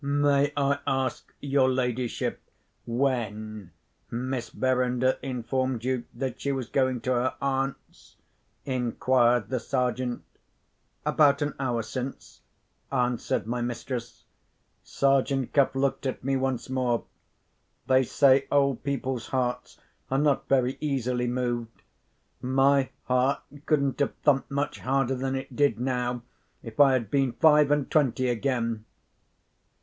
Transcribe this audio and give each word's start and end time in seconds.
"May 0.03 0.51
I 0.57 0.79
ask 0.87 1.31
your 1.41 1.69
ladyship 1.69 2.41
when 2.87 3.69
Miss 4.09 4.49
Verinder 4.49 5.19
informed 5.21 5.83
you 5.85 6.05
that 6.15 6.41
she 6.41 6.51
was 6.51 6.67
going 6.69 7.01
to 7.01 7.11
her 7.13 7.35
aunt's?" 7.39 8.15
inquired 8.65 9.49
the 9.49 9.59
Sergeant. 9.59 10.23
"About 11.05 11.43
an 11.43 11.53
hour 11.59 11.83
since," 11.83 12.41
answered 12.91 13.45
my 13.45 13.61
mistress. 13.61 14.23
Sergeant 14.81 15.53
Cuff 15.53 15.75
looked 15.75 16.07
at 16.07 16.23
me 16.23 16.35
once 16.35 16.67
more. 16.67 17.03
They 17.85 18.01
say 18.01 18.47
old 18.51 18.83
people's 18.83 19.27
hearts 19.27 19.77
are 20.09 20.17
not 20.17 20.49
very 20.49 20.79
easily 20.81 21.27
moved. 21.27 21.83
My 22.41 22.89
heart 23.03 23.43
couldn't 23.67 23.99
have 23.99 24.15
thumped 24.23 24.49
much 24.49 24.79
harder 24.79 25.13
than 25.13 25.35
it 25.35 25.55
did 25.55 25.79
now, 25.79 26.23
if 26.63 26.79
I 26.79 26.93
had 26.93 27.11
been 27.11 27.33
five 27.33 27.69
and 27.69 27.87
twenty 27.91 28.29
again! 28.29 28.85